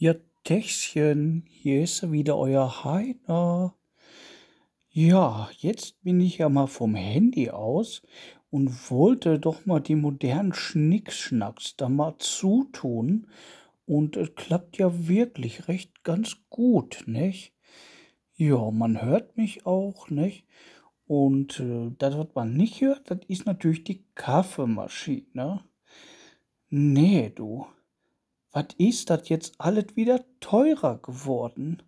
[0.00, 0.14] Ja,
[0.44, 3.74] Tächchen, hier ist wieder euer Heiner.
[4.90, 8.02] Ja, jetzt bin ich ja mal vom Handy aus
[8.48, 13.26] und wollte doch mal die modernen Schnickschnacks da mal zutun.
[13.86, 17.52] Und es klappt ja wirklich recht ganz gut, nicht?
[18.36, 20.46] Ja, man hört mich auch, nicht?
[21.08, 25.64] Und äh, das, was man nicht hört, das ist natürlich die Kaffeemaschine.
[26.70, 27.66] Nee, du.
[28.52, 31.82] Was ist das jetzt alles wieder teurer geworden?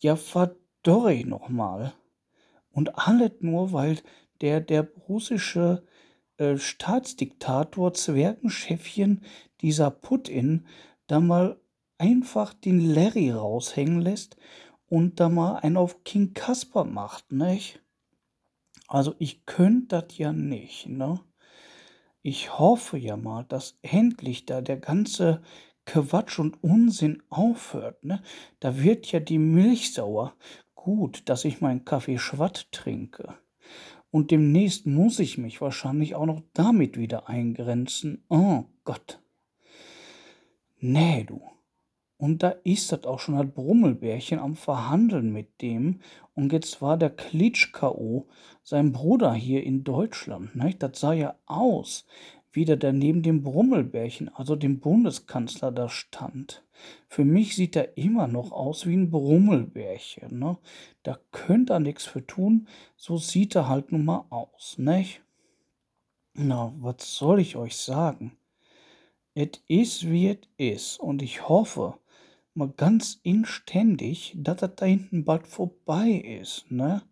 [0.00, 1.92] Ja, verdorre noch mal.
[2.70, 3.98] Und alles nur, weil
[4.40, 5.84] der, der russische
[6.36, 9.24] äh, Staatsdiktator, Zwergenchefchen,
[9.60, 10.66] dieser Putin,
[11.08, 11.60] da mal
[11.98, 14.36] einfach den Larry raushängen lässt
[14.86, 17.80] und da mal einen auf King Kasper macht, nicht?
[18.86, 21.20] Also ich könnte das ja nicht, ne?
[22.22, 25.42] Ich hoffe ja mal, dass endlich da der ganze
[25.88, 28.22] Quatsch und Unsinn aufhört, ne?
[28.60, 30.34] Da wird ja die Milch sauer.
[30.74, 33.34] Gut, dass ich meinen Kaffee Schwatt trinke.
[34.10, 38.22] Und demnächst muss ich mich wahrscheinlich auch noch damit wieder eingrenzen.
[38.28, 39.20] Oh Gott.
[40.78, 41.40] Nee, du.
[42.18, 46.00] Und da ist das auch schon das Brummelbärchen am Verhandeln mit dem.
[46.34, 48.26] Und jetzt war der Klitsch-K.O.,
[48.62, 50.54] sein Bruder hier in Deutschland.
[50.54, 50.74] Ne?
[50.78, 52.06] Das sah ja aus,
[52.52, 56.64] wie der neben dem Brummelbärchen, also dem Bundeskanzler, da stand.
[57.08, 60.38] Für mich sieht er immer noch aus wie ein Brummelbärchen.
[60.38, 60.58] Ne?
[61.02, 62.68] Da könnt er nichts für tun.
[62.96, 65.22] So sieht er halt nun mal aus, nicht?
[66.34, 68.36] Na, was soll ich euch sagen?
[69.34, 71.00] Es ist, wie es ist.
[71.00, 71.98] Und ich hoffe,
[72.54, 77.02] mal ganz inständig, dass das da hinten bald vorbei ist, ne?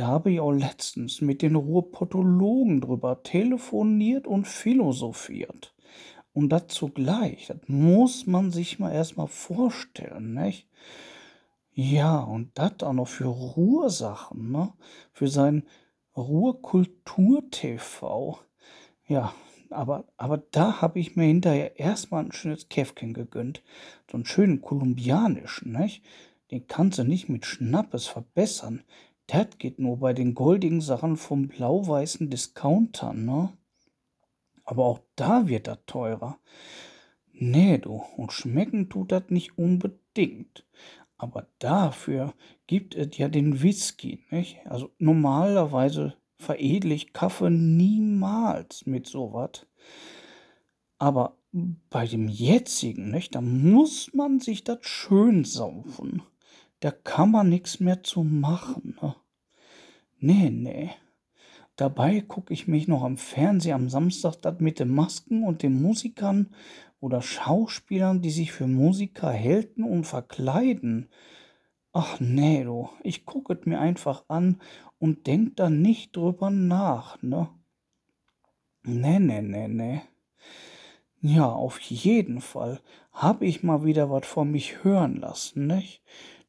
[0.00, 5.74] Da habe ich auch letztens mit den Ruhrpottologen drüber telefoniert und philosophiert.
[6.32, 10.66] Und das zugleich, das muss man sich mal erstmal vorstellen, nicht?
[11.74, 14.72] Ja, und das auch noch für Ruhrsachen, ne?
[15.12, 15.64] Für sein
[16.16, 18.38] Ruhrkultur-TV.
[19.06, 19.34] Ja,
[19.68, 23.62] aber, aber da habe ich mir hinterher erstmal ein schönes Käffchen gegönnt.
[24.10, 26.02] So einen schönen kolumbianischen, nicht?
[26.50, 28.82] Den kannst du nicht mit Schnappes verbessern.
[29.30, 33.52] Das geht nur bei den goldigen Sachen vom blau-weißen Discounter, ne?
[34.64, 36.40] Aber auch da wird das teurer.
[37.32, 40.66] Nee, du, und schmecken tut das nicht unbedingt.
[41.16, 42.34] Aber dafür
[42.66, 44.66] gibt es ja den Whisky, nicht?
[44.66, 49.64] Also normalerweise veredle ich Kaffee niemals mit sowas.
[50.98, 56.22] Aber bei dem jetzigen, nicht, da muss man sich das schön saufen.
[56.80, 58.98] Da kann man nichts mehr zu machen.
[59.00, 59.14] Ne?
[60.18, 60.90] Nee, nee.
[61.76, 65.80] Dabei gucke ich mich noch am Fernseher am Samstag das mit den Masken und den
[65.80, 66.54] Musikern
[67.00, 71.08] oder Schauspielern, die sich für Musiker halten und verkleiden.
[71.92, 74.60] Ach nee, du, ich gucke es mir einfach an
[74.98, 77.48] und denk da nicht drüber nach, ne?
[78.82, 80.02] Nee, nee, nee, nee.
[81.22, 82.80] Ja, auf jeden Fall
[83.12, 86.02] habe ich mal wieder was von mich hören lassen, nicht?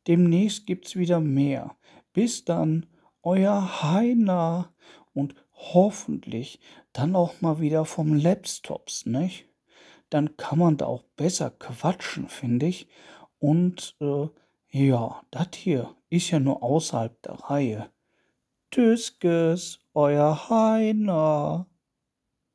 [0.07, 1.75] Demnächst gibt's wieder mehr.
[2.13, 2.87] Bis dann,
[3.23, 4.73] euer Heiner
[5.13, 6.59] und hoffentlich
[6.93, 9.47] dann auch mal wieder vom Laptops, nicht?
[10.09, 12.87] Dann kann man da auch besser quatschen, finde ich.
[13.39, 14.27] Und äh,
[14.69, 17.89] ja, das hier ist ja nur außerhalb der Reihe.
[18.71, 21.67] Tschüss, euer Heiner.